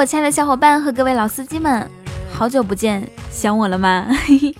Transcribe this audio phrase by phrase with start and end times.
[0.00, 1.86] 我亲爱的小伙伴和各位老司机们，
[2.32, 4.06] 好久不见，想我了吗？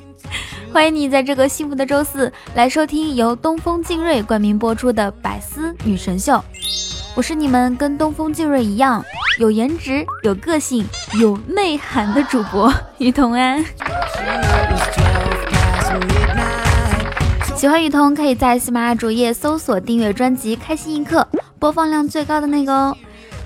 [0.70, 6.34] 欢迎你在这个幸福的周四来收听由东风劲锐冠名播出的《百思女神秀》。
[7.14, 9.02] 我是你们跟东风劲锐一样
[9.38, 10.86] 有颜值、有个性、
[11.18, 13.64] 有内涵的主播雨桐安。
[17.56, 21.26] 喜欢雨桐可以在喜马拉雅主页搜索订阅专辑《开心一刻》，
[21.58, 22.94] 播放量最高的那个哦。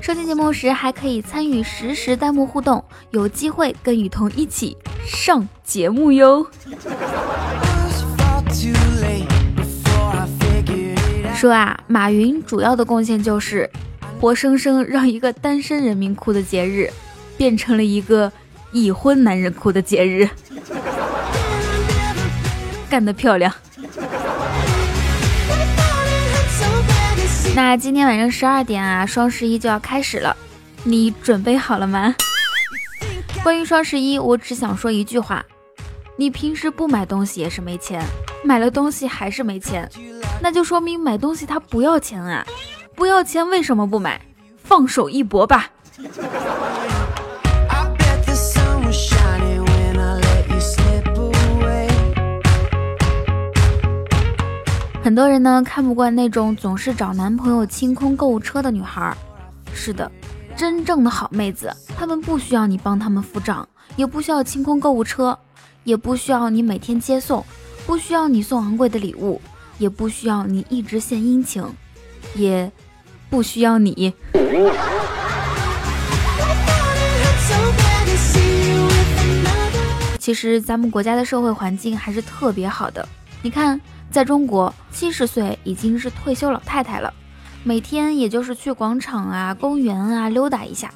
[0.04, 6.46] 收听节目时还可以参与实时弹幕互动，有机会跟雨桐一起上节目哟。
[11.34, 13.70] 说啊，马云主要的贡献就是
[14.20, 16.92] 活生生让一个单身人民哭的节日，
[17.38, 18.30] 变成了一个
[18.72, 20.28] 已婚男人哭的节日，
[22.90, 23.50] 干得漂亮。
[27.56, 30.36] 那今天晚上十二点啊，双十一就要开始了，
[30.82, 32.12] 你准备好了吗？
[33.44, 35.44] 关于双十一，我只想说一句话：
[36.16, 38.04] 你平时不买东西也是没钱，
[38.42, 39.88] 买了东西还是没钱，
[40.40, 42.44] 那就说明买东西它不要钱啊！
[42.96, 44.20] 不要钱为什么不买？
[44.64, 45.70] 放手一搏吧！
[55.04, 59.14] 很多人呢看不惯那种总是找男朋友清空购物车的女孩。
[59.74, 60.10] 是的，
[60.56, 65.38] 真正的好妹子，她们不需要你帮她们付账，也不需要清空购物车，
[65.82, 67.44] 也不需要你每天接送，
[67.84, 69.38] 不需要你送昂贵的礼物，
[69.76, 71.62] 也不需要你一直献殷勤，
[72.34, 72.72] 也
[73.28, 74.14] 不需要你。
[80.18, 83.06] 其实咱们国家的社会环境还是特别好的，
[83.42, 83.78] 你看。
[84.14, 87.12] 在中国，七十岁已经是退休老太太了，
[87.64, 90.86] 每天也就是去广场啊、公园啊溜达一下；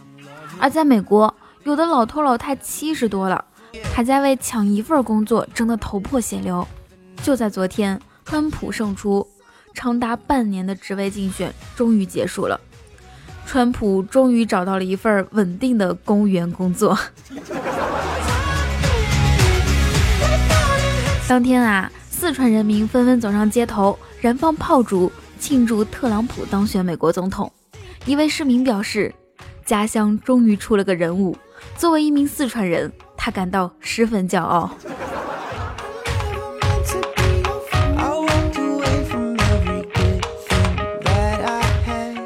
[0.61, 1.35] 而在美国，
[1.65, 3.45] 有的老头老太七十多了，
[3.93, 6.65] 还在为抢一份工作争得头破血流。
[7.21, 9.27] 就在昨天，川普胜出，
[9.75, 12.61] 长达半年的职位竞选终于结束了，
[13.45, 16.97] 川普终于找到了一份稳定的公务员工作。
[21.27, 21.91] 当天啊。
[22.19, 27.51] 四川人民纷纷走上街头，燃放炮竹庆祝特朗普当选美国总统。
[28.07, 29.15] 一位市民表示，
[29.65, 31.37] 家乡终于出了个人物。
[31.77, 34.69] 作为一名四川人，他感到十分骄傲。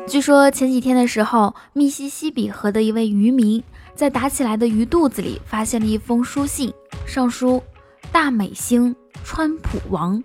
[0.09, 3.63] 据说前几天的时候，密西西比河的一位渔民
[3.95, 6.73] 在打起来的鱼肚子里发现了一封书信，
[7.07, 7.63] 上书
[8.11, 10.23] ：“大美星。”川普王，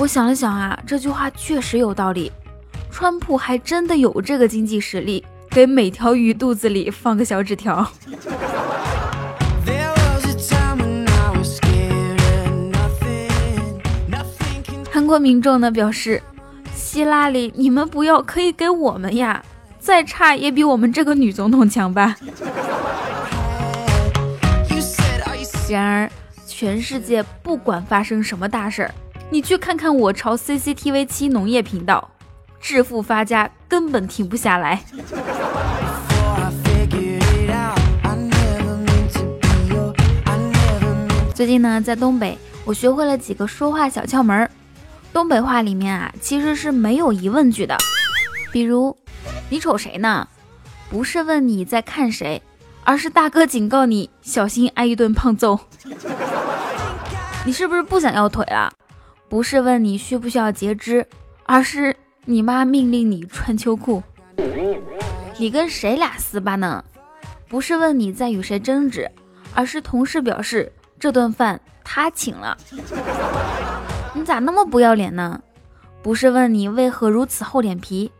[0.00, 2.32] 我想了想啊，这句话确实有道理。
[2.90, 7.86] 川普还真的有这个经济实力，给每条鱼肚子里放个小纸条。
[14.90, 16.22] 韩国民众呢表示，
[16.74, 19.44] 希拉里，你们不要，可以给我们呀，
[19.78, 22.16] 再差也比我们这个女总统强吧。
[25.68, 26.10] 然而。
[26.58, 28.90] 全世界不管发生什么大事儿，
[29.28, 32.10] 你去看看我朝 CCTV 七农业频道，
[32.58, 34.82] 致富发家根本停不下来。
[41.34, 44.50] 最近呢，在东北，我学会了几个说话小窍门儿。
[45.12, 47.76] 东北话里面啊，其实是没有疑问句的，
[48.50, 48.96] 比如
[49.50, 50.26] “你瞅谁呢？”
[50.88, 52.40] 不是问你在看谁，
[52.86, 55.58] 而是大哥警告你小心挨一顿胖揍。
[57.44, 58.72] 你是不是不想要腿啊？
[59.28, 61.04] 不是问你需不需要截肢，
[61.46, 61.94] 而是
[62.24, 64.00] 你妈命令你穿秋裤。
[65.36, 66.84] 你跟谁俩撕巴呢？
[67.48, 69.10] 不是问你在与谁争执，
[69.52, 72.56] 而是同事表示这顿饭他请了。
[74.14, 75.40] 你咋那么不要脸呢？
[76.04, 78.12] 不是问你为何如此厚脸皮，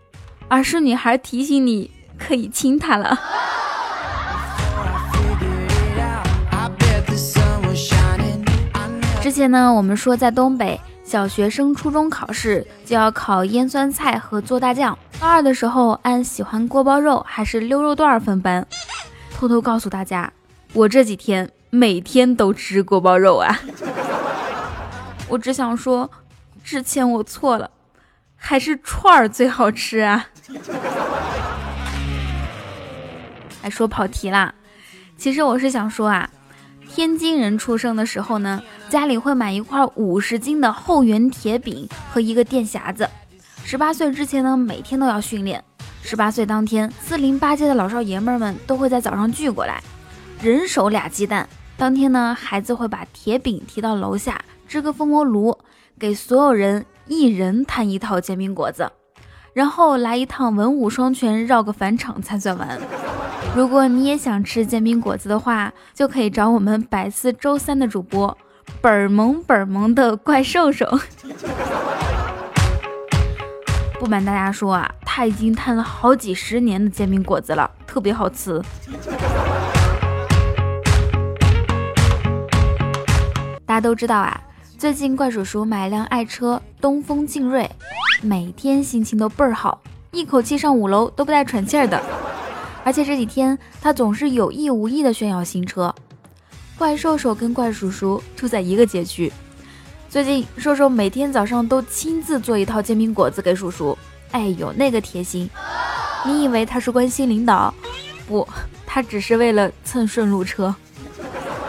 [0.48, 1.88] 而是女孩提醒你
[2.18, 3.16] 可以亲他了。
[9.26, 18.64] 之前呢，我们说在东北，小学生初中考试就要考腌酸菜和做大酱，高二的时候按喜欢锅包肉还是溜肉段分班。
[19.34, 20.32] 偷偷告诉大家，
[20.74, 23.58] 我这几天每天都吃锅包肉啊！
[25.28, 26.08] 我只想说，
[26.62, 27.68] 之前我错了，
[28.36, 30.24] 还是串儿最好吃啊！
[33.60, 34.54] 还说跑题啦，
[35.18, 36.30] 其实我是想说啊，
[36.88, 43.08] 天津人出生的时候呢，家里会买一块五十斤的厚圆铁饼和一个电匣子。
[43.64, 45.62] 十八岁之前呢，每天都要训练。
[46.02, 49.82] 十八岁当天，四邻八街的老少爷们们都会在早上聚过来，
[50.40, 51.48] 人手俩鸡蛋。
[51.76, 55.58] 当天呢，孩子会把铁饼提到楼下，支个蜂窝炉，
[55.98, 58.88] 给所有人一人摊一套煎饼果子，
[59.52, 62.78] 然后来一趟文武双全，绕个返场才算完。
[63.56, 68.36] 如果你也想吃煎饼果子的话，就可以找我们百思周三的主播，
[68.80, 70.86] 本儿萌本儿萌的怪兽兽。
[73.98, 78.60] 不瞒大家说啊，他已经摊了好几十年的煎饼果子了，特别好吃。
[83.64, 84.40] 大家都知道啊，
[84.78, 87.68] 最近怪叔叔买辆爱车东风劲锐，
[88.22, 89.80] 每天心情都倍儿好，
[90.12, 92.00] 一口气上五楼都不带喘气儿的。
[92.84, 95.92] 而且这几天他总是有意无意的炫耀新车。
[96.78, 99.32] 怪兽兽跟怪叔叔住在一个街区。
[100.08, 103.96] 最近，兽兽每天早上都亲自做一套煎饼果子给叔叔。
[104.32, 105.48] 哎呦，那个贴心！
[106.24, 107.72] 你以为他是关心领导？
[108.28, 108.46] 不，
[108.86, 110.74] 他只是为了蹭顺路车。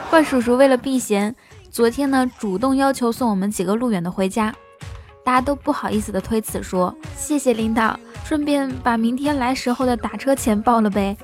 [0.09, 1.33] 怪叔叔为了避嫌，
[1.71, 4.53] 昨天呢主动要求送我们几个路远的回家。
[5.23, 11.15] 大家都不好意思的推辞说：“谢谢领导，顺便把明天来时候的打车钱报了呗。”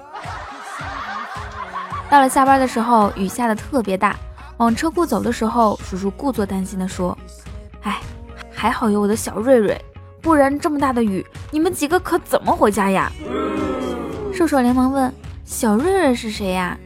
[2.14, 4.16] 到了下班的时候，雨下的特别大。
[4.58, 7.18] 往车库走的时候，叔叔故作担心地说
[7.82, 8.00] ：“哎，
[8.54, 9.76] 还好有我的小瑞瑞，
[10.22, 13.12] 不然这么大的雨，你们几个可怎么回家呀？”
[14.32, 15.12] 瘦瘦连忙问
[15.44, 16.78] ：“小瑞瑞是谁呀？”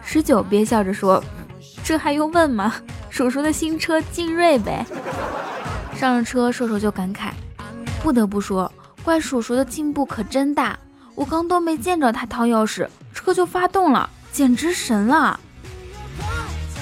[0.00, 1.20] 十九憋笑着说
[1.82, 2.72] ：“这还用问吗？
[3.10, 4.86] 叔叔的新车劲锐呗。”
[5.92, 7.30] 上了车，瘦瘦就感慨
[8.00, 8.70] ：“不得不说，
[9.02, 10.78] 怪叔叔的进步可真大。
[11.16, 15.38] 我刚都没见着他掏钥匙，车就发动了，简直神了。”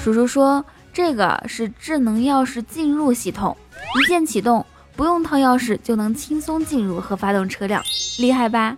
[0.03, 3.57] 叔叔说：“这个是智能钥匙进入系统，
[3.99, 4.65] 一键启动，
[4.95, 7.83] 不用掏钥匙就能轻松进入和发动车辆，
[8.19, 8.77] 厉害吧？”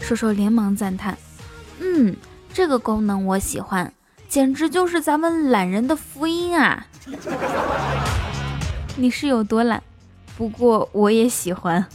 [0.00, 1.16] 叔叔连忙赞叹
[1.78, 2.16] ：“嗯，
[2.52, 3.92] 这个功能我喜欢，
[4.28, 6.86] 简直就是咱们懒人的福音啊！”
[8.96, 9.82] 你是有多懒？
[10.36, 11.86] 不过我也喜欢。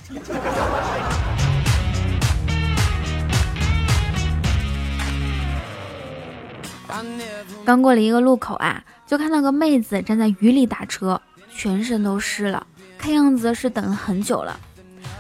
[7.66, 11.20] 刚过了一个路口啊，就看到个妹子站在雨里打车，
[11.50, 12.66] 全身都湿了，
[12.96, 14.60] 看样子是等了很久了。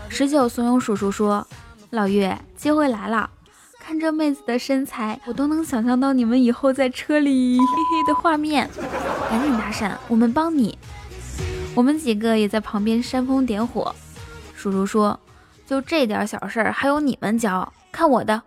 [0.10, 1.46] 十九怂恿叔叔说
[1.90, 3.28] ：“老岳，机会来了！
[3.80, 8.70] 看这妹子的身材，我都能想象到你们以后在车里 嘿嘿的画面。
[9.30, 10.78] 赶紧搭讪，我们帮你。”
[11.74, 13.94] 我们几个也在旁边煽风点火。
[14.56, 15.20] 叔叔说
[15.66, 17.74] ：“就这点小事儿，还有你们教？
[17.92, 18.44] 看我的！”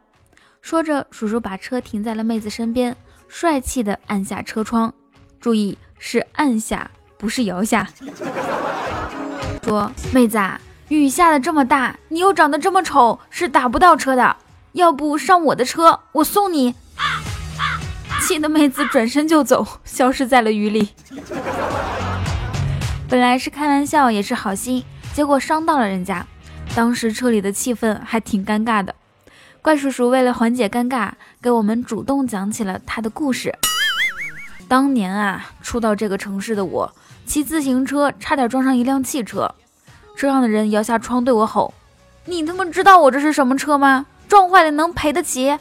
[0.63, 2.97] 说着，叔叔把车停在了妹子身边。
[3.29, 4.93] 帅气的按下车窗，
[5.39, 7.87] 注意是按下，不是摇下。
[9.63, 14.37] 说妹子啊，雨下的这么大，你又长得这么丑，是打不到车的。
[14.73, 16.75] 要不上我的车，我送你。
[18.23, 20.89] 气的妹子转身就走，消失在了雨里。
[23.09, 26.27] 本来是开玩笑，也是好心，结果伤到了人家。
[26.75, 28.95] 当时车里的气氛还挺尴尬的。
[29.69, 31.11] 怪叔叔为了缓解尴尬，
[31.43, 33.55] 给我们主动讲起了他的故事。
[34.67, 36.91] 当年啊，初到这个城市的我，
[37.27, 39.55] 骑自行车差点撞上一辆汽车，
[40.17, 41.75] 车上的人摇下窗对我吼
[42.25, 44.07] ：“你他妈知道我这是什么车吗？
[44.27, 45.59] 撞坏了能赔得起？”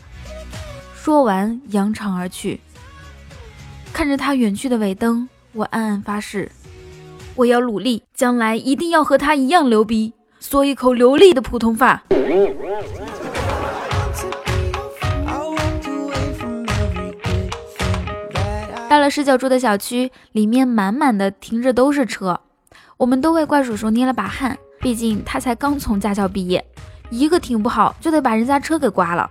[0.96, 2.62] 说完扬长而去。
[3.92, 6.50] 看着他远去的尾灯，我暗暗发誓，
[7.36, 12.04] 我要努力，将来一定要和他一样牛逼，说一口流利的普通话。
[18.89, 22.39] 到了十九住的小区，里面满满的停着都是车，
[22.96, 26.65] 我们都为怪叔叔捏了把汗，毕竟他才刚从驾校毕业，
[27.10, 29.29] 一个停不好就得把人家车给刮了。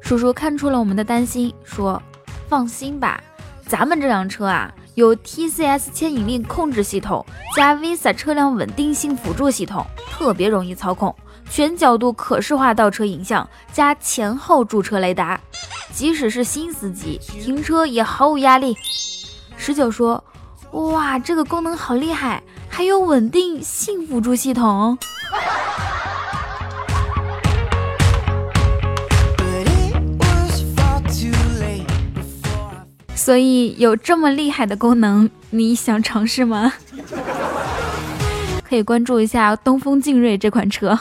[0.00, 2.02] 叔叔看出了我们的担心，说
[2.48, 3.22] ：“放心吧，
[3.66, 7.24] 咱们这辆车啊，有 TCS 牵引力控制系统
[7.54, 11.14] 加 Visa 车辆稳定性辅助系统，特别容易操控，
[11.54, 15.38] 全角度可视化倒车影像加前后驻车雷达。
[15.92, 18.74] 即使是新司机停车也毫无压力。
[19.58, 20.24] 十九说
[20.70, 24.96] 哇这个功能好厉害还有稳定性辅助系统。
[33.14, 36.72] 所以有这么厉害的功能你想尝试吗？
[38.66, 40.98] 可以关注一下东风劲锐这款车。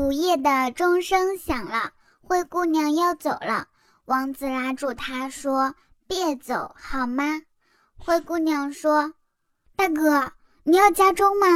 [0.00, 1.92] 午夜的钟声响了，
[2.22, 3.66] 灰姑娘要走了。
[4.06, 5.74] 王子拉住她说
[6.08, 7.42] ：“别走，好吗？”
[7.98, 9.12] 灰姑娘说
[9.76, 10.32] ：“大哥，
[10.64, 11.46] 你要加钟吗？”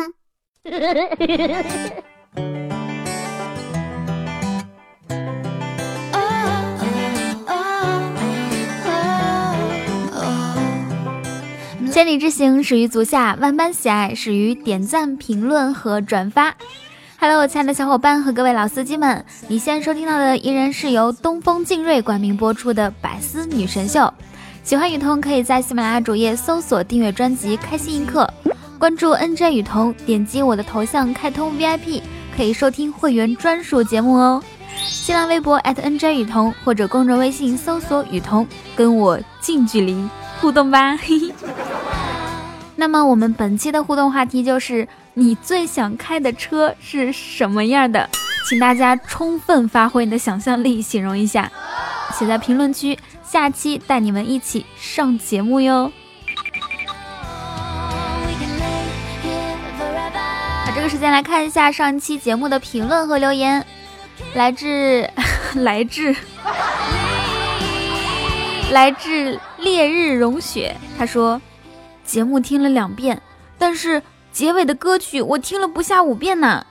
[11.90, 16.54] 千里之行始于足下，万般喜爱始于点赞、评论和转发。
[17.18, 24.00] Hello，亲爱的小伙伴和各位老司机们，你现在收听到的依然是由东风劲锐冠名播出的《百思女神秀》。
[24.62, 28.28] 喜欢雨桐，可以在喜马拉雅主页搜索订阅专辑“开心一刻”，
[28.78, 32.02] 关注 NJ 雨桐，点击我的头像开通 VIP，
[32.36, 34.42] 可以收听会员专属节目哦。
[34.76, 39.96] 新浪微博 @NJ 雨桐或者公众微信搜索雨桐，跟我近距离
[40.40, 40.96] 互动吧。
[40.96, 41.32] 嘿嘿。
[42.76, 44.86] 那么我们本期的互动话题就是。
[45.16, 48.10] 你最想开的车是什么样的？
[48.48, 51.50] 请大家充分发挥你的想象力，形容一下，
[52.18, 55.92] 写在评论区，下期带你们一起上节目哟。
[60.66, 63.64] 把这个时间来看一下上期节目的评论和留言，
[64.34, 65.08] 来自
[65.54, 66.12] 来自
[68.72, 71.40] 来自烈日融雪，他说
[72.04, 73.22] 节目听了两遍，
[73.56, 74.02] 但是。
[74.34, 76.66] 结尾的歌曲我听了不下五遍呢。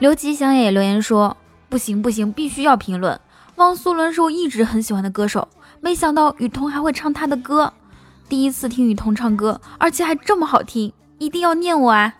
[0.00, 1.36] 刘吉祥也留言说
[1.70, 3.18] ：“不行不行，必须要评论。
[3.54, 5.46] 汪苏泷是我一直很喜欢的歌手，
[5.80, 7.72] 没想到雨桐还会唱他的歌。
[8.28, 12.12] 第一次听雨桐唱歌，而且还这么好听，一定要念我啊！”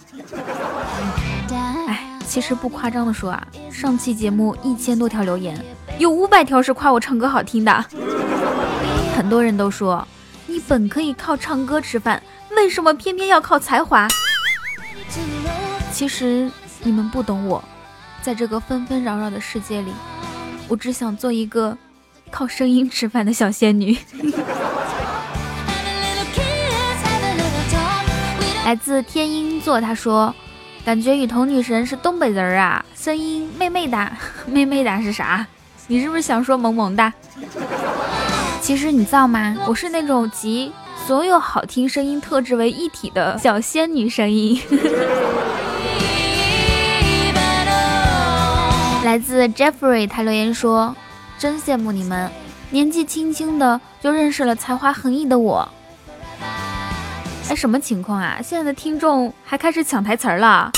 [1.89, 5.61] 哎，其实不夸张的说啊，上期节目一千多条留言，
[5.99, 7.85] 有五百条是夸我唱歌好听的。
[9.17, 10.07] 很多人都说，
[10.47, 12.23] 你本可以靠唱歌吃饭。
[12.57, 14.09] 为什么偏偏要靠才华？
[15.93, 16.51] 其实
[16.83, 17.63] 你们不懂我，
[18.23, 19.93] 在这个纷纷扰扰的世界里，
[20.67, 21.77] 我只想做一个
[22.31, 23.97] 靠声音吃饭的小仙女。
[28.65, 30.35] 来自天鹰座，他说
[30.85, 34.11] ：“感觉雨桐女神是东北人啊，声音妹妹哒，
[34.49, 35.47] 妹妹哒是啥？
[35.87, 37.13] 你是不是想说萌萌哒？
[38.61, 39.55] 其实你造吗？
[39.69, 40.73] 我是那种集。”
[41.07, 44.61] 所有好听声音特质为一体的小仙女声音，
[49.05, 50.97] 来自 Jeffrey，他留言说
[51.39, 52.29] ：“真羡慕你们，
[52.71, 55.69] 年纪轻轻的就认识了才华横溢的我。”
[57.49, 58.41] 哎，什么情况啊？
[58.43, 60.73] 现在的听众还开始抢台词了。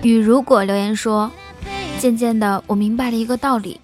[0.00, 1.30] 雨如果留言说
[2.00, 3.78] ：“渐渐的，我明白了一个道理。”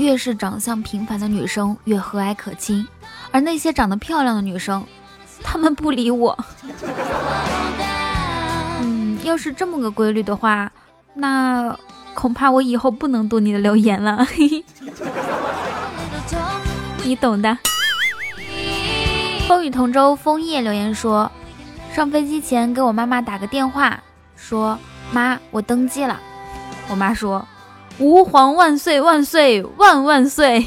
[0.00, 2.86] 越是长相平凡的女生越和蔼可亲，
[3.30, 4.82] 而那些长得漂亮的女生，
[5.42, 6.36] 她们不理我。
[8.80, 10.72] 嗯，要是这么个规律的话，
[11.12, 11.76] 那
[12.14, 14.26] 恐怕我以后不能读你的留言了。
[17.04, 17.58] 你懂的。
[19.46, 21.30] 风雨同舟，枫叶留言说，
[21.94, 24.00] 上飞机前给我妈妈打个电话，
[24.34, 24.78] 说
[25.12, 26.18] 妈，我登机了。
[26.88, 27.46] 我妈说。
[28.00, 30.66] 吾皇万岁万岁万万岁！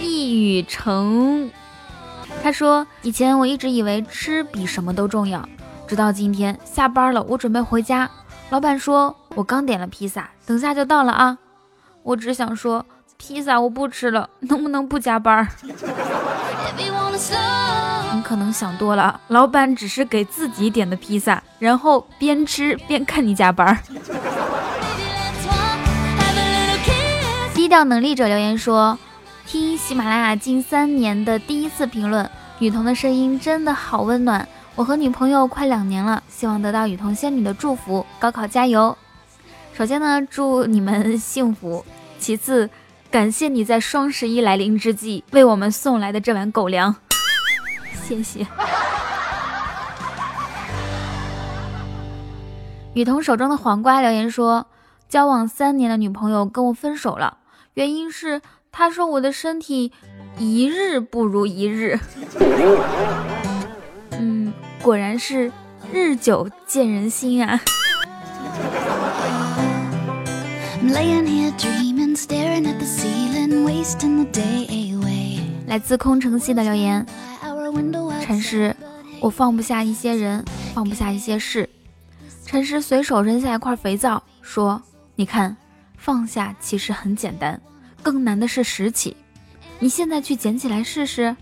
[0.00, 1.50] 一语成。
[2.42, 5.46] 他说：“以前我一直以为吃比什么都重要，
[5.86, 8.10] 直到今天下班了，我准备回家，
[8.48, 11.36] 老板说我刚点了披萨，等下就到了啊。
[12.02, 12.86] 我只想说，
[13.18, 15.46] 披萨我不吃了，能不能不加班？”
[18.12, 23.78] 你可能想多了，老板只是给自己点的披萨，然后边吃边看你加班。
[27.54, 28.98] 低调能力者留言说
[29.46, 34.46] ：“听喜马拉雅近三年的第一次评论，雨桐的声音真的好温暖。
[34.74, 38.96] 我和女朋友快两年了，希望得到雨桐仙女的祝福，高考加油。
[39.72, 41.84] 首先呢，祝你们幸福；
[42.18, 42.68] 其次，
[43.10, 46.96] 感谢你在双十一来临之际为我们送来的这碗狗粮。”
[48.10, 48.44] 谢谢。
[52.94, 54.66] 雨桐手中的黄瓜留言说：
[55.08, 57.36] 交往三年的女朋友跟我分手了，
[57.74, 59.92] 原因是她说我的身体
[60.38, 62.00] 一日不如一日。
[64.18, 64.52] 嗯，
[64.82, 65.52] 果然是
[65.92, 67.60] 日久见人心啊。
[75.68, 77.06] 来自空城系的留言，
[78.30, 78.76] 陈实，
[79.18, 81.68] 我放不下一些人，放不下一些事。
[82.46, 84.80] 陈师随手扔下一块肥皂，说
[85.16, 85.56] ：“你看，
[85.98, 87.60] 放下其实很简单，
[88.04, 89.16] 更难的是拾起。
[89.80, 91.34] 你现在去捡起来试试。”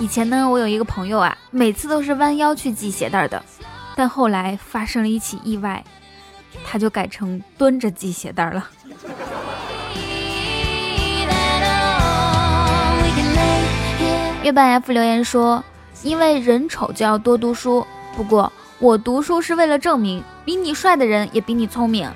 [0.00, 3.40] 以前呢，我有一个朋友啊，每次都是弯腰去系鞋带的，
[3.94, 5.84] 但后来发生了一起意外。
[6.66, 8.68] 他就改成蹲着系鞋带了。
[14.50, 15.62] 月半 F 留言说
[16.02, 22.10] ：“因为人丑就要多读书，不过我读书是为了证明比你帅的人也比你聪明。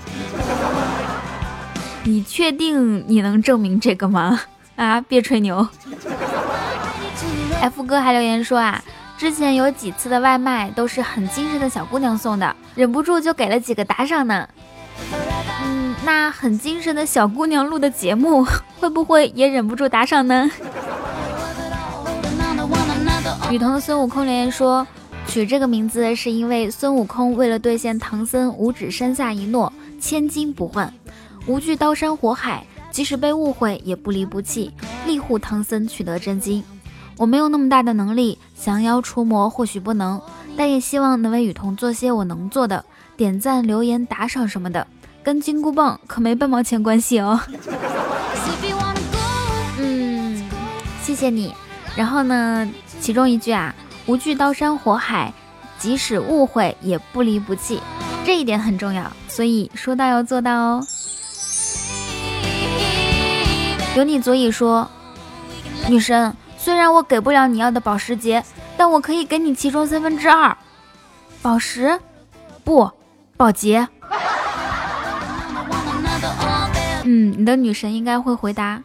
[2.02, 4.40] 你确定你能证明这个吗？
[4.74, 5.64] 啊，别吹牛。
[7.62, 8.82] ”F 哥还留言说啊。
[9.16, 14.48] 之前有几次的外卖都是很精神的小姑娘送的，忍不住就给了几个打赏呢。
[15.64, 18.44] 嗯，那很精神的小姑娘录的节目
[18.80, 20.50] 会不会也忍不住打赏呢？
[23.50, 24.86] 雨桐的孙悟空留言说，
[25.28, 30.92] 取这个名字是因为孙悟空为了兑现唐僧五指山下一诺，千金不换，
[31.46, 34.72] 无惧刀山火海，即使被误会也不离不弃，
[35.06, 36.64] 力护唐僧取得真经。
[37.16, 40.20] 我没有那么大的能力，降妖除魔或许不能，
[40.56, 42.84] 但也希望能为雨桐做些我能做的，
[43.16, 44.84] 点赞、留言、打赏什么的，
[45.22, 47.38] 跟金箍棒可没半毛钱关系哦。
[49.78, 50.42] 嗯，
[51.04, 51.54] 谢谢你。
[51.96, 52.68] 然后呢，
[53.00, 53.74] 其中一句啊，
[54.06, 55.32] 无惧刀山火海，
[55.78, 57.80] 即使误会也不离不弃，
[58.24, 60.86] 这一点很重要，所以说到要做到哦。
[63.96, 64.90] 有你足以说，
[65.88, 66.34] 女神。
[66.58, 68.42] 虽然我给不了你要的保时捷，
[68.74, 70.56] 但我可以给你其中三分之二。
[71.42, 72.00] 宝石？
[72.64, 72.90] 不，
[73.36, 73.86] 保洁。
[77.02, 78.82] 嗯，你的女神应该会回答，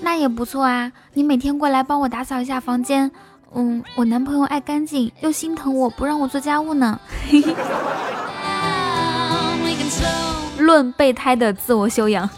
[0.00, 0.92] 那也不错啊。
[1.14, 3.10] 你每天过来帮我打扫一下房间。
[3.54, 7.00] 嗯，我男朋友爱干净，又心疼我不让我做家务呢。
[10.58, 12.28] 论备胎的自我修养。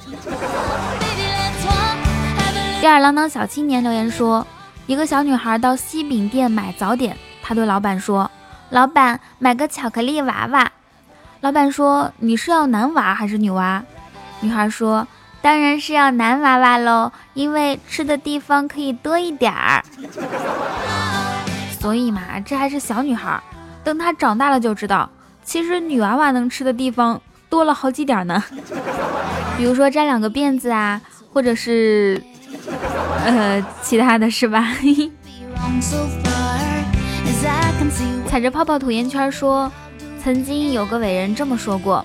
[2.81, 4.47] 吊儿郎当小青年留言说。
[4.87, 8.29] 一个小女孩到西饼店买早点，她对老板说
[8.71, 10.69] ：“老板，买个巧克力娃娃。”
[11.43, 13.85] 老板说：“你是要男娃还是女娃？”
[14.43, 15.07] 女孩说
[15.43, 19.83] ：“当然是要男娃娃喽，因为吃的地方可以多一点儿。”
[21.81, 23.41] 所以嘛，这还是小女孩，
[23.83, 25.09] 等她长大了就知道，
[25.45, 28.43] 其实女娃娃能吃的地方多了好几点呢。
[29.57, 31.01] 比如说粘两个辫子啊，
[31.33, 32.23] 或者是。
[33.25, 34.75] 呃，其他的是吧？
[38.27, 39.71] 踩着泡泡吐烟圈说，
[40.23, 42.05] 曾经有个伟人这么说过：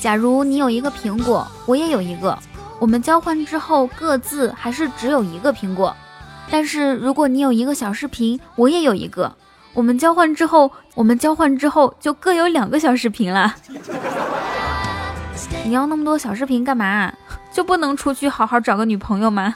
[0.00, 2.36] 假如你有一个苹果，我也有一个，
[2.78, 5.94] 我们交换之后各自还是只有一个苹果；
[6.50, 9.34] 但是如果你有一个小视频，我也有一个，
[9.72, 13.54] 我们交换之后，我们交换之后就各有两个小视频了。
[15.64, 17.12] 你要那么多小视频干嘛？
[17.52, 19.54] 就不能出去好好找个女朋友吗？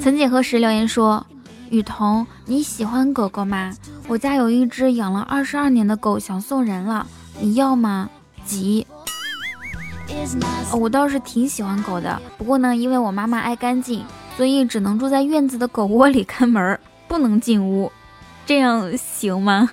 [0.00, 1.26] 曾几何时留言说
[1.70, 3.72] ：“雨桐，你喜欢狗狗吗？
[4.10, 7.06] 我家有一只养了二十二年的狗，想送人了，
[7.38, 8.10] 你要吗？”
[8.44, 8.84] 急。
[10.72, 14.04] 我倒是挺喜欢狗的，不过呢，因为我妈妈爱干净，
[14.36, 17.92] 所以只能住在院子的狗窝里看门，不能进屋。
[18.44, 19.70] 这样行吗？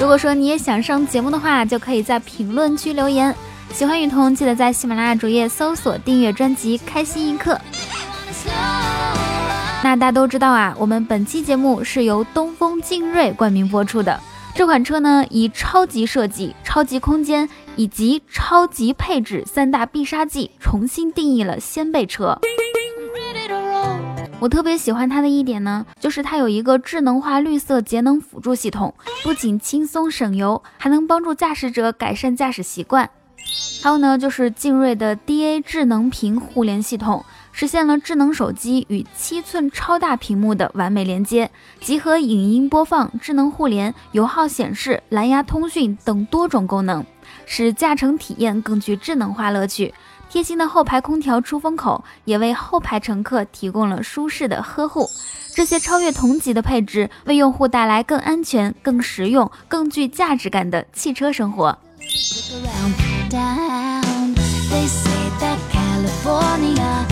[0.00, 3.36] 如果说你也想上节目的话，就可以在评论区留言。
[3.72, 7.54] 喜欢雨桐，记得在喜马拉雅主页搜索订阅专辑《开心一刻》。
[9.84, 14.18] 那大家都知道啊，我们本期节目是由东风劲锐冠名播出的。
[14.54, 22.38] 这款车呢，以超级设计、超级空间以及超级配置三大必杀技，重新定义了掀背车。
[24.38, 33.08] 我特别喜欢它的一点呢，就是它有一个智能化绿色节能辅助系统，不仅轻松省油，还能帮助驾驶者改善驾驶习惯。
[33.86, 41.48] 还有呢，就是劲锐的 DA 智能屏互联系统，实现了智能手机与七寸超大屏幕的完美连接，
[41.80, 47.06] 集合影音播放、智能互联、油耗显示、蓝牙通讯等多种功能，
[47.46, 49.94] 使驾乘体验更具智能化乐趣。
[50.28, 55.08] 贴心的后排空调出风口也为后排乘客提供了舒适的呵护。
[55.54, 61.78] 这些超越同级的配置，为用户带来更安全、更实用、更具价值感的汽车生活。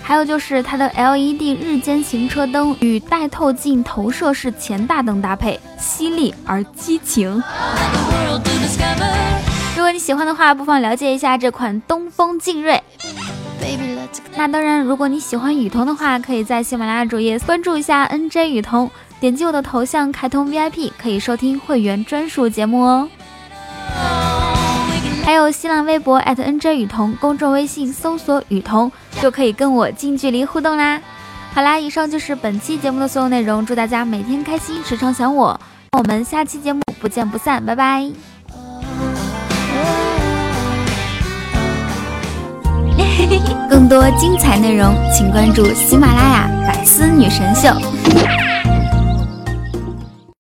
[0.03, 7.42] 还有就是它的 LED 日间行车灯与带透镜投射式前大灯搭配，犀利而激情。
[9.77, 12.83] 如果你喜欢的话，不妨了解一下这款东风劲锐。
[14.37, 23.09] 那当然，如果你喜欢雨桐的话，可以在喜马拉雅主页关注一下 NJ 雨桐，点击我的头像开通 VIP，可以收听会员专属节目哦。
[25.24, 31.00] 还有新浪微博 @NJ 雨桐，公众微信搜索雨桐，就可以跟我近距离互动啦。
[31.54, 35.58] 好啦，以上就是本期节目的所有内容，祝大家每天开心，时常想我。
[35.96, 38.06] 我们下期节目不见不散，拜拜。
[43.70, 47.68] 更多精彩内容，请关注喜马拉雅《百思女神秀》。